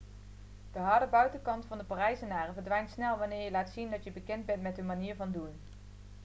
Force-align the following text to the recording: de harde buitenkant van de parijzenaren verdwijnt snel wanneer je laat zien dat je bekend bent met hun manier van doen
de 0.75 0.79
harde 0.79 1.07
buitenkant 1.07 1.65
van 1.65 1.77
de 1.77 1.83
parijzenaren 1.83 2.53
verdwijnt 2.53 2.89
snel 2.89 3.17
wanneer 3.17 3.43
je 3.43 3.51
laat 3.51 3.69
zien 3.69 3.89
dat 3.91 4.03
je 4.03 4.11
bekend 4.11 4.45
bent 4.45 4.61
met 4.61 4.75
hun 4.75 4.85
manier 4.85 5.15
van 5.15 5.31
doen 5.31 5.53